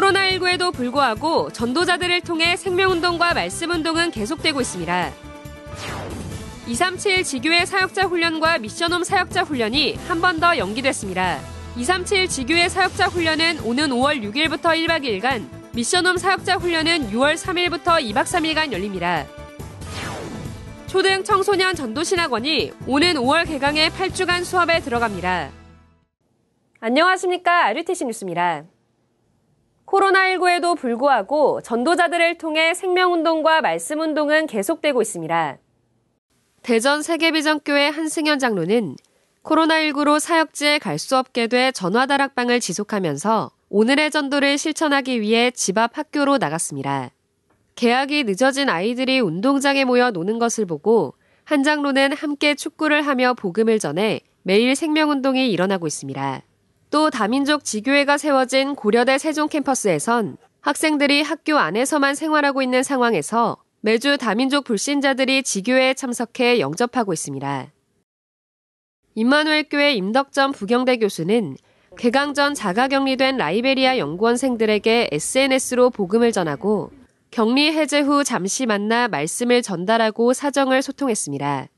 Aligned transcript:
코로나19에도 0.00 0.72
불구하고 0.74 1.50
전도자들을 1.52 2.20
통해 2.22 2.56
생명운동과 2.56 3.32
말씀운동은 3.34 4.10
계속되고 4.10 4.60
있습니다. 4.60 5.10
237 6.66 7.22
지교회 7.24 7.64
사역자 7.64 8.02
훈련과 8.06 8.58
미션홈 8.58 9.04
사역자 9.04 9.42
훈련이 9.44 9.94
한 10.08 10.20
번 10.20 10.40
더 10.40 10.58
연기됐습니다. 10.58 11.38
237 11.76 12.28
지교회 12.28 12.68
사역자 12.68 13.06
훈련은 13.06 13.60
오는 13.60 13.88
5월 13.88 14.22
6일부터 14.22 14.74
1박 14.74 15.02
2일간, 15.04 15.46
미션홈 15.74 16.18
사역자 16.18 16.56
훈련은 16.56 17.10
6월 17.12 17.36
3일부터 17.36 18.02
2박 18.12 18.24
3일간 18.24 18.72
열립니다. 18.72 19.24
초등 20.88 21.24
청소년 21.24 21.74
전도신학원이 21.74 22.72
오는 22.86 23.14
5월 23.14 23.46
개강해 23.46 23.88
8주간 23.90 24.44
수업에 24.44 24.80
들어갑니다. 24.80 25.50
안녕하십니까. 26.80 27.66
RUTC 27.66 28.04
뉴스입니다. 28.04 28.64
코로나19에도 29.86 30.76
불구하고 30.76 31.60
전도자들을 31.62 32.38
통해 32.38 32.74
생명운동과 32.74 33.60
말씀운동은 33.60 34.46
계속되고 34.46 35.00
있습니다. 35.00 35.58
대전 36.62 37.02
세계비전교회 37.02 37.88
한승현 37.88 38.38
장로는 38.40 38.96
코로나19로 39.44 40.18
사역지에 40.18 40.78
갈 40.80 40.98
수 40.98 41.16
없게 41.16 41.46
돼 41.46 41.70
전화다락방을 41.70 42.58
지속하면서 42.58 43.52
오늘의 43.68 44.10
전도를 44.10 44.58
실천하기 44.58 45.20
위해 45.20 45.52
집 45.52 45.78
앞 45.78 45.96
학교로 45.96 46.38
나갔습니다. 46.38 47.10
개학이 47.76 48.24
늦어진 48.24 48.68
아이들이 48.68 49.20
운동장에 49.20 49.84
모여 49.84 50.10
노는 50.10 50.38
것을 50.38 50.66
보고 50.66 51.14
한 51.44 51.62
장로는 51.62 52.12
함께 52.12 52.54
축구를 52.54 53.02
하며 53.06 53.34
복음을 53.34 53.78
전해 53.78 54.20
매일 54.42 54.74
생명운동이 54.74 55.50
일어나고 55.52 55.86
있습니다. 55.86 56.42
또 56.90 57.10
다민족 57.10 57.64
지교회가 57.64 58.16
세워진 58.16 58.74
고려대 58.74 59.18
세종 59.18 59.48
캠퍼스에선 59.48 60.36
학생들이 60.60 61.22
학교 61.22 61.58
안에서만 61.58 62.14
생활하고 62.14 62.62
있는 62.62 62.82
상황에서 62.82 63.56
매주 63.80 64.16
다민족 64.18 64.64
불신자들이 64.64 65.42
지교회에 65.42 65.94
참석해 65.94 66.60
영접하고 66.60 67.12
있습니다. 67.12 67.72
임마누엘 69.14 69.68
교회 69.70 69.94
임덕전 69.94 70.52
부경대 70.52 70.98
교수는 70.98 71.56
개강 71.98 72.34
전 72.34 72.52
자가격리된 72.54 73.36
라이베리아 73.36 73.98
연구원생들에게 73.98 75.10
SNS로 75.12 75.90
복음을 75.90 76.32
전하고 76.32 76.90
격리 77.30 77.72
해제 77.72 78.00
후 78.00 78.24
잠시 78.24 78.66
만나 78.66 79.08
말씀을 79.08 79.62
전달하고 79.62 80.32
사정을 80.32 80.82
소통했습니다. 80.82 81.68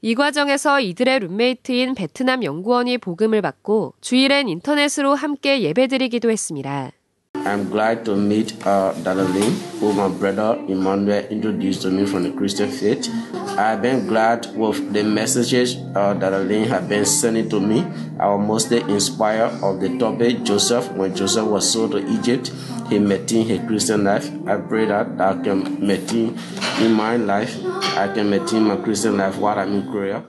이 0.00 0.14
과정에서 0.14 0.80
이들의 0.80 1.18
룸메이트인 1.20 1.96
베트남 1.96 2.44
연구원이 2.44 2.98
복음을 2.98 3.42
받고 3.42 3.94
주일엔 4.00 4.48
인터넷으로 4.48 5.16
함께 5.16 5.60
예배드리기도 5.62 6.30
했습니다. 6.30 6.92
I'm 7.34 7.70
glad 7.70 8.04
to 8.04 8.14
meet 8.14 8.54
uh, 8.66 8.92
Dalalin, 9.02 9.52
who 9.80 9.92
my 9.92 10.08
brother 10.08 10.58
Emmanuel 10.68 11.24
introduced 11.30 11.82
to 11.82 11.90
me 11.90 12.04
from 12.04 12.22
the 12.24 12.32
Christian 12.32 12.70
faith. 12.70 13.08
I've 13.56 13.80
been 13.80 14.06
glad 14.06 14.46
with 14.54 14.92
the 14.92 15.02
messages 15.02 15.76
uh, 15.94 16.14
Dalalin 16.14 16.66
have 16.68 16.88
been 16.88 17.04
sending 17.04 17.48
to 17.50 17.58
me. 17.58 17.86
I 18.20 18.28
was 18.28 18.46
mostly 18.46 18.80
inspired 18.92 19.50
of 19.62 19.80
the 19.80 19.96
topic 19.98 20.44
Joseph. 20.44 20.92
When 20.92 21.14
Joseph 21.14 21.46
was 21.46 21.70
sold 21.70 21.92
to 21.92 22.06
Egypt, 22.06 22.52
he 22.88 22.98
maintained 22.98 23.50
his 23.50 23.60
Christian 23.66 24.04
life. 24.04 24.30
I 24.46 24.56
pray 24.56 24.86
that 24.86 25.20
I 25.20 25.34
can 25.42 25.78
maintain 25.80 26.36
in 26.80 26.92
my 26.92 27.16
life. 27.16 27.54
I 27.96 28.12
can 28.12 28.30
maintain 28.30 28.64
my 28.64 28.76
Christian 28.76 29.16
life 29.16 29.38
while 29.38 29.58
I'm 29.58 29.72
in 29.72 29.86
Korea. 29.86 30.24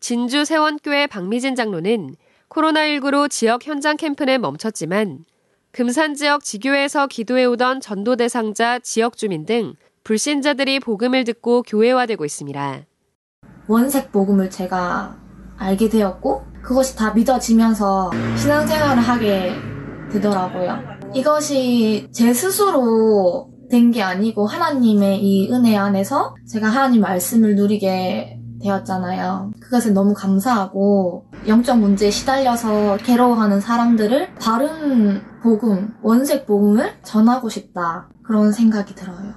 진주 0.00 0.44
세원교회 0.44 1.06
박미진 1.06 1.54
장로는 1.54 2.16
코로나19로 2.48 3.30
지역 3.30 3.66
현장 3.66 3.96
캠프는 3.96 4.40
멈췄지만 4.40 5.24
금산 5.72 6.14
지역 6.14 6.42
지교회에서 6.42 7.06
기도해오던 7.06 7.80
전도 7.80 8.16
대상자 8.16 8.78
지역 8.80 9.16
주민 9.16 9.46
등 9.46 9.74
불신자들이 10.04 10.80
복음을 10.80 11.24
듣고 11.24 11.62
교회화되고 11.62 12.24
있습니다. 12.24 12.80
원색 13.68 14.10
복음을 14.10 14.50
제가 14.50 15.16
알게 15.58 15.88
되었고 15.88 16.44
그것이 16.62 16.96
다 16.96 17.12
믿어지면서 17.12 18.10
신앙생활을 18.36 19.02
하게 19.02 19.54
되더라고요. 20.10 20.89
이것이 21.14 22.08
제 22.12 22.32
스스로 22.32 23.48
된 23.70 23.92
게 23.92 24.02
아니고 24.02 24.46
하나님의 24.46 25.22
이 25.22 25.52
은혜 25.52 25.76
안에서 25.76 26.34
제가 26.48 26.68
하나님 26.68 27.02
말씀을 27.02 27.54
누리게 27.54 28.38
되었잖아요. 28.62 29.52
그것에 29.60 29.90
너무 29.92 30.12
감사하고 30.12 31.24
영적 31.46 31.78
문제에 31.78 32.10
시달려서 32.10 32.98
괴로워하는 32.98 33.60
사람들을 33.60 34.34
바른 34.34 35.22
복음, 35.42 35.94
원색 36.02 36.46
복음을 36.46 36.92
전하고 37.04 37.48
싶다. 37.48 38.08
그런 38.24 38.52
생각이 38.52 38.94
들어요. 38.94 39.34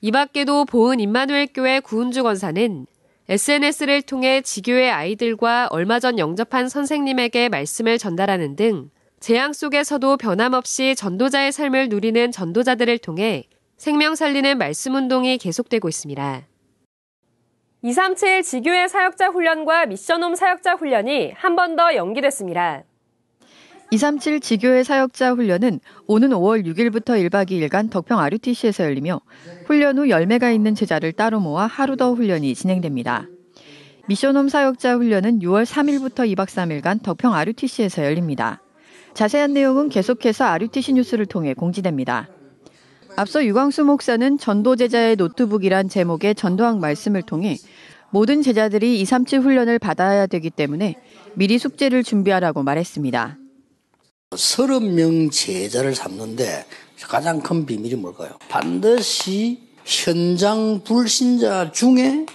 이 0.00 0.10
밖에도 0.10 0.64
보은 0.64 0.98
임마누엘 0.98 1.48
교회 1.54 1.80
구은주 1.80 2.22
권사는 2.22 2.86
SNS를 3.28 4.02
통해 4.02 4.40
지교의 4.42 4.90
아이들과 4.90 5.68
얼마 5.70 6.00
전 6.00 6.18
영접한 6.18 6.68
선생님에게 6.68 7.48
말씀을 7.50 7.98
전달하는 7.98 8.56
등 8.56 8.90
재앙 9.24 9.54
속에서도 9.54 10.18
변함없이 10.18 10.94
전도자의 10.94 11.50
삶을 11.50 11.88
누리는 11.88 12.30
전도자들을 12.30 12.98
통해 12.98 13.44
생명 13.78 14.16
살리는 14.16 14.58
말씀 14.58 14.94
운동이 14.94 15.38
계속되고 15.38 15.88
있습니다. 15.88 16.42
237 17.80 18.42
지교회 18.42 18.86
사역자 18.86 19.28
훈련과 19.28 19.86
미션홈 19.86 20.34
사역자 20.34 20.74
훈련이 20.74 21.32
한 21.36 21.56
번 21.56 21.74
더 21.74 21.94
연기됐습니다. 21.94 22.82
237 23.90 24.40
지교회 24.40 24.84
사역자 24.84 25.32
훈련은 25.32 25.80
오는 26.06 26.28
5월 26.28 26.66
6일부터 26.66 27.16
1박 27.26 27.48
2일간 27.48 27.90
덕평 27.90 28.20
RUTC에서 28.20 28.84
열리며 28.84 29.22
훈련 29.64 29.96
후 29.96 30.10
열매가 30.10 30.50
있는 30.50 30.74
제자를 30.74 31.12
따로 31.12 31.40
모아 31.40 31.64
하루 31.66 31.96
더 31.96 32.12
훈련이 32.12 32.54
진행됩니다. 32.54 33.26
미션홈 34.06 34.50
사역자 34.50 34.96
훈련은 34.96 35.38
6월 35.38 35.64
3일부터 35.64 36.30
2박 36.36 36.44
3일간 36.44 37.02
덕평 37.02 37.32
RUTC에서 37.32 38.04
열립니다. 38.04 38.60
자세한 39.14 39.52
내용은 39.52 39.88
계속해서 39.88 40.44
RUTC 40.44 40.94
뉴스를 40.94 41.26
통해 41.26 41.54
공지됩니다. 41.54 42.28
앞서 43.16 43.44
유광수 43.44 43.84
목사는 43.84 44.38
전도 44.38 44.74
제자의 44.74 45.16
노트북이란 45.16 45.88
제목의 45.88 46.34
전도학 46.34 46.78
말씀을 46.78 47.22
통해 47.22 47.56
모든 48.10 48.42
제자들이 48.42 49.00
237 49.00 49.40
훈련을 49.40 49.78
받아야 49.78 50.26
되기 50.26 50.50
때문에 50.50 50.96
미리 51.34 51.58
숙제를 51.58 52.02
준비하라고 52.02 52.62
말했습니다. 52.62 53.38
30명 54.30 55.30
제자를 55.30 55.94
삼는데 55.94 56.66
가장 57.02 57.40
큰 57.40 57.66
비밀이 57.66 57.94
뭘까요? 57.94 58.30
반드시 58.48 59.60
현장 59.84 60.82
불신자 60.82 61.70
중에 61.72 62.26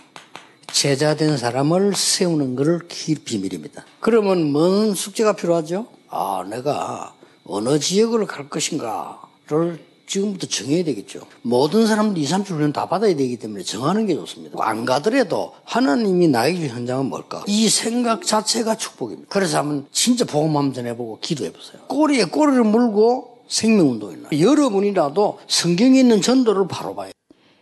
제자된 0.71 1.37
사람을 1.37 1.93
세우는 1.95 2.55
것을 2.55 2.79
비밀입니다. 3.25 3.85
그러면 3.99 4.51
뭔 4.51 4.93
숙제가 4.93 5.35
필요하죠? 5.35 5.98
아, 6.09 6.45
내가 6.49 7.13
어느 7.45 7.79
지역을 7.79 8.25
갈 8.25 8.49
것인가를 8.49 9.79
지금부터 10.09 10.47
정해야 10.47 10.83
되겠죠. 10.83 11.21
모든 11.43 11.85
사람들이 11.85 12.23
2, 12.23 12.27
3주 12.27 12.51
훈련 12.55 12.73
다 12.73 12.87
받아야 12.87 13.15
되기 13.15 13.37
때문에 13.37 13.61
정하는 13.63 14.07
게 14.07 14.15
좋습니다. 14.15 14.57
안 14.59 14.83
가더라도 14.83 15.53
하나님이 15.65 16.27
나에게 16.29 16.67
준 16.67 16.69
현장은 16.69 17.05
뭘까? 17.05 17.43
이 17.47 17.69
생각 17.69 18.23
자체가 18.25 18.75
축복입니다. 18.75 19.27
그래서 19.29 19.59
한번 19.59 19.85
진짜 19.91 20.25
복음 20.25 20.57
한번 20.57 20.73
전해보고 20.73 21.19
기도해보세요. 21.21 21.83
꼬리에 21.87 22.25
꼬리를 22.25 22.63
물고 22.63 23.39
생명운동이나 23.47 24.29
여러분이라도 24.39 25.39
성경에 25.47 25.99
있는 25.99 26.21
전도를 26.21 26.67
바로 26.67 26.95
봐요. 26.95 27.11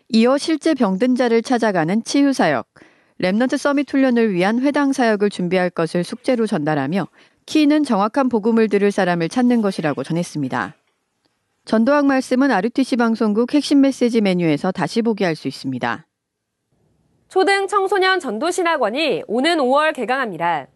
이어 0.09 0.37
실제 0.37 0.73
병든 0.73 1.15
자를 1.15 1.41
찾아가는 1.41 2.01
치유사역, 2.05 2.65
Remnant 3.21 3.57
Summit 3.57 3.91
훈련을 3.91 4.33
위한 4.33 4.61
회당 4.61 4.93
사역을 4.93 5.29
준비할 5.29 5.69
것을 5.69 6.05
숙제로 6.05 6.47
전달하며 6.47 7.07
키는 7.47 7.85
정확한 7.85 8.27
복음을 8.27 8.67
들을 8.67 8.91
사람을 8.91 9.29
찾는 9.29 9.61
것이라고 9.61 10.03
전했습니다. 10.03 10.75
전도학 11.63 12.05
말씀은 12.05 12.51
RUTC 12.51 12.97
방송국 12.97 13.53
핵심 13.53 13.81
메시지 13.81 14.21
메뉴에서 14.21 14.71
다시 14.71 15.01
보기 15.01 15.23
할 15.23 15.35
수 15.35 15.47
있습니다. 15.47 16.05
초등 17.29 17.67
청소년 17.67 18.19
전도신학원이 18.19 19.23
오는 19.27 19.57
5월 19.57 19.93
개강합니다. 19.95 20.67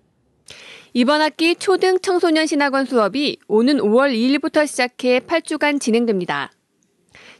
이번 0.93 1.21
학기 1.21 1.55
초등 1.55 1.99
청소년 1.99 2.45
신학원 2.47 2.85
수업이 2.85 3.37
오는 3.47 3.77
5월 3.77 4.13
2일부터 4.13 4.65
시작해 4.65 5.19
8주간 5.19 5.79
진행됩니다. 5.79 6.51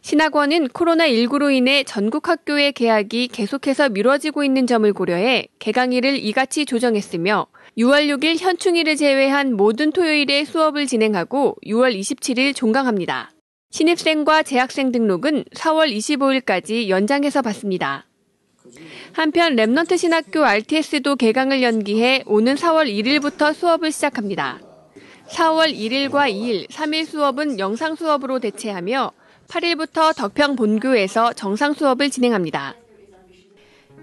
신학원은 0.02 0.70
코로나19로 0.70 1.54
인해 1.54 1.84
전국 1.84 2.28
학교의 2.28 2.74
개학이 2.74 3.28
계속해서 3.28 3.90
미뤄지고 3.90 4.44
있는 4.44 4.66
점을 4.66 4.92
고려해 4.92 5.48
개강일을 5.60 6.18
이같이 6.18 6.66
조정했으며 6.66 7.46
6월 7.78 8.08
6일 8.08 8.40
현충일을 8.40 8.96
제외한 8.96 9.54
모든 9.54 9.92
토요일에 9.92 10.44
수업을 10.44 10.88
진행하고 10.88 11.58
6월 11.66 11.98
27일 11.98 12.56
종강합니다. 12.56 13.32
신입생과 13.70 14.44
재학생 14.44 14.92
등록은 14.92 15.46
4월 15.54 15.96
25일까지 15.96 16.90
연장해서 16.90 17.44
받습니다. 17.44 18.08
한편 19.14 19.56
Remnant 19.56 19.98
신학교 20.00 20.44
RTS도 20.44 21.16
개강을 21.16 21.62
연기해 21.62 22.24
오는 22.26 22.56
4월 22.56 22.92
1일부터 22.92 23.54
수업을 23.54 23.92
시작합니다. 23.92 24.60
4월 25.30 25.74
1일과 25.74 26.30
2일, 26.30 26.68
3일 26.70 27.06
수업은 27.06 27.60
영상 27.60 27.96
수업으로 27.96 28.40
대체하며 28.40 29.12
8일부터 29.52 30.16
덕평 30.16 30.56
본교에서 30.56 31.34
정상 31.34 31.74
수업을 31.74 32.10
진행합니다. 32.10 32.74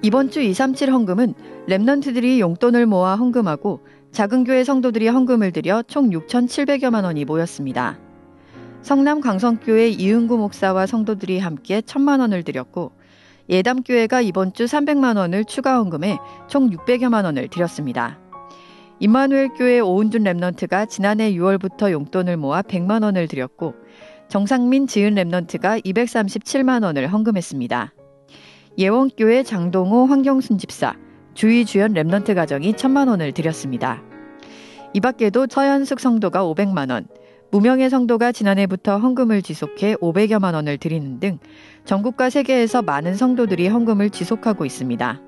이번 0.02 0.30
주 0.30 0.42
237 0.42 0.92
헌금은 0.92 1.32
Remnant들이 1.66 2.38
용돈을 2.38 2.84
모아 2.84 3.16
헌금하고 3.16 3.80
작은 4.12 4.44
교회 4.44 4.62
성도들이 4.62 5.08
헌금을 5.08 5.52
드려 5.52 5.84
총 5.88 6.10
6,700여만 6.10 7.04
원이 7.04 7.24
모였습니다. 7.24 7.98
성남 8.82 9.22
강성교회 9.22 9.88
이은구 9.88 10.36
목사와 10.36 10.84
성도들이 10.84 11.38
함께 11.38 11.80
1천만 11.80 12.20
원을 12.20 12.42
드렸고 12.42 12.92
예담교회가 13.48 14.20
이번 14.20 14.52
주 14.52 14.66
300만 14.66 15.16
원을 15.16 15.46
추가 15.46 15.78
헌금해 15.78 16.18
총 16.48 16.68
600여만 16.68 17.24
원을 17.24 17.48
드렸습니다. 17.48 18.18
임마누엘 19.00 19.50
교회 19.56 19.80
오은준 19.80 20.24
Remnant가 20.24 20.88
지난해 20.88 21.32
6월부터 21.32 21.92
용돈을 21.92 22.36
모아 22.36 22.62
100만 22.62 23.04
원을 23.04 23.28
드렸고 23.28 23.74
정상민 24.28 24.86
지은 24.86 25.14
Remnant가 25.14 25.84
237만 25.84 26.84
원을 26.84 27.06
헌금했습니다. 27.08 27.94
예원교회 28.76 29.42
장동호 29.42 30.04
환경순 30.04 30.58
집사, 30.58 30.94
주의 31.32 31.64
주연 31.64 31.94
Remnant 31.94 32.34
가정이 32.34 32.74
1000만 32.74 33.08
원을 33.08 33.32
드렸습니다. 33.32 34.02
이 34.92 35.00
밖에도 35.00 35.46
처현숙 35.46 35.98
성도가 35.98 36.44
500만 36.44 36.90
원, 36.90 37.06
무명의 37.50 37.88
성도가 37.88 38.32
지난해부터 38.32 38.98
헌금을 38.98 39.40
지속해 39.40 39.94
500여만 39.96 40.52
원을 40.52 40.76
드리는 40.76 41.18
등 41.18 41.38
전국과 41.86 42.28
세계에서 42.28 42.82
많은 42.82 43.14
성도들이 43.14 43.68
헌금을 43.68 44.10
지속하고 44.10 44.66
있습니다. 44.66 45.22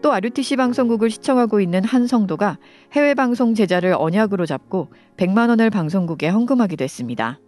또 0.00 0.12
RUTC 0.12 0.56
방송국을 0.56 1.10
시청하고 1.10 1.60
있는 1.60 1.84
한 1.84 2.06
성도가 2.06 2.58
해외 2.92 3.12
방송 3.12 3.54
제자를 3.54 3.94
언약으로 3.96 4.46
잡고 4.46 4.88
100만 5.18 5.50
원을 5.50 5.68
방송국에 5.68 6.28
헌금하기도 6.28 6.82
했습니다. 6.82 7.38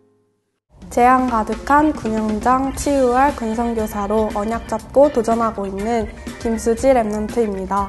재앙 0.90 1.26
가득한 1.28 1.92
군영장 1.92 2.72
치유할 2.74 3.34
근성교사로 3.36 4.30
언약 4.34 4.68
잡고 4.68 5.10
도전하고 5.12 5.66
있는 5.66 6.08
김수지 6.40 6.88
랩런트입니다. 6.88 7.88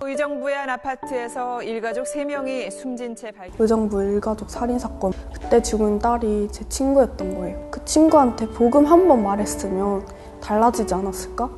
의정부의 0.00 0.54
한 0.56 0.70
아파트에서 0.70 1.62
일가족 1.62 2.04
3명이 2.06 2.70
숨진 2.70 3.16
채 3.16 3.30
발견. 3.32 3.56
의정부 3.58 4.02
일가족 4.02 4.48
살인 4.48 4.78
사건. 4.78 5.12
그때 5.34 5.60
죽은 5.60 5.98
딸이 5.98 6.48
제 6.52 6.66
친구였던 6.68 7.34
거예요. 7.36 7.68
그 7.70 7.84
친구한테 7.84 8.46
복음 8.48 8.86
한 8.86 9.06
번 9.08 9.22
말했으면 9.22 10.06
달라지지 10.40 10.94
않았을까? 10.94 11.50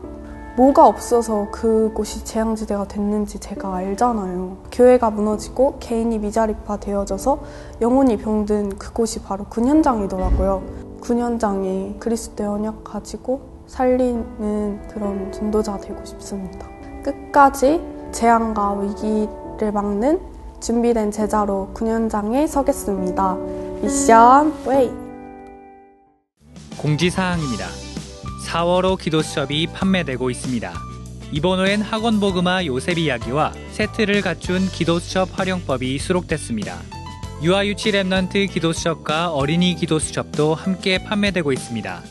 뭐가 0.58 0.88
없어서 0.88 1.46
그곳이 1.52 2.24
재앙지대가 2.24 2.88
됐는지 2.88 3.38
제가 3.38 3.76
알잖아요. 3.76 4.56
교회가 4.72 5.10
무너지고 5.10 5.76
개인이 5.78 6.18
미자립화 6.18 6.78
되어져서 6.78 7.38
영혼이 7.80 8.16
병든 8.16 8.70
그곳이 8.70 9.20
바로 9.20 9.44
군현장이더라고요. 9.44 10.64
군현장에 11.00 11.94
그리스도의 12.00 12.50
언약 12.50 12.82
가지고 12.82 13.40
살리는 13.68 14.88
그런 14.88 15.30
전도자 15.30 15.78
되고 15.78 16.04
싶습니다. 16.04 16.66
끝까지 17.04 17.80
재앙과 18.10 18.80
위기를 18.80 19.70
막는 19.72 20.20
준비된 20.58 21.12
제자로 21.12 21.68
군현장에 21.72 22.48
서겠습니다. 22.48 23.36
Mission 23.80 24.52
Way! 24.66 24.90
공지사항입니다. 26.82 27.87
4월호 28.48 28.98
기도 28.98 29.20
수업이 29.20 29.66
판매되고 29.66 30.30
있습니다. 30.30 30.72
이번 31.32 31.58
호엔 31.58 31.82
학원 31.82 32.18
복음화 32.18 32.64
요셉 32.64 32.96
이야기와 32.96 33.52
새 33.72 33.87
틀을 33.87 34.22
갖춘 34.22 34.66
기도 34.70 34.98
수업 34.98 35.38
활용법이 35.38 35.98
수록됐습니다. 35.98 36.80
유아유치 37.42 37.92
Remnant 37.92 38.50
기도 38.50 38.72
수업과 38.72 39.32
어린이 39.32 39.74
기도 39.74 39.98
수업도 39.98 40.54
함께 40.54 40.98
판매되고 40.98 41.52
있습니다. 41.52 42.02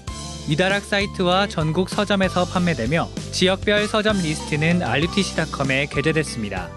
위다락 0.48 0.84
사이트와 0.84 1.48
전국 1.48 1.90
서점에서 1.90 2.46
판매되며 2.46 3.10
지역별 3.32 3.88
서점 3.88 4.18
리스트는 4.18 4.82
rutc.com에 4.84 5.88
게재됐습니다. 5.88 6.70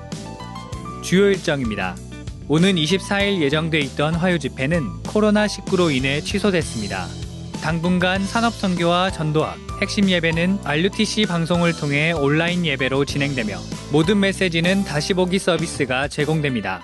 주요 1.03 1.27
일정입니다. 1.27 1.97
오는 2.49 2.75
24일 2.75 3.41
예정돼 3.43 3.79
있던 3.81 4.15
화요 4.15 4.39
집회는 4.39 5.03
코로나19로 5.05 5.95
인해 5.95 6.21
취소됐습니다. 6.21 7.07
당분간 7.63 8.21
산업선교와 8.21 9.11
전도학, 9.11 9.57
핵심 9.83 10.09
예배는 10.09 10.61
RUTC 10.65 11.27
방송을 11.27 11.73
통해 11.73 12.13
온라인 12.13 12.65
예배로 12.65 13.05
진행되며 13.05 13.57
모든 13.93 14.19
메시지는 14.21 14.85
다시 14.85 15.15
보기 15.15 15.39
서비스가 15.39 16.09
제공됩니다. 16.09 16.83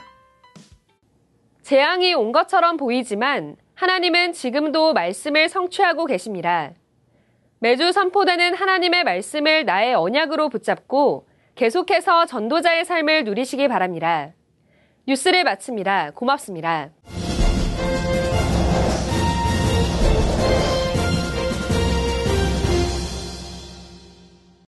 재앙이 1.63 2.15
온 2.15 2.31
것처럼 2.31 2.77
보이지만 2.77 3.57
하나님은 3.75 4.33
지금도 4.33 4.93
말씀을 4.93 5.49
성취하고 5.49 6.07
계십니다. 6.07 6.73
매주 7.59 7.91
선포되는 7.93 8.55
하나님의 8.55 9.05
말씀을 9.05 9.65
나의 9.65 9.95
언약으로 9.95 10.51
붙잡고 10.51 11.27
계속해서 11.55 12.27
전도자의 12.27 12.85
삶을 12.85 13.25
누리시기 13.25 13.67
바랍니다. 13.69 14.33
뉴스를 15.09 15.43
마칩니다. 15.45 16.11
고맙습니다. 16.15 16.91